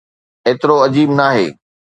ايترو 0.47 0.75
عجيب 0.83 1.09
ناهي. 1.17 1.47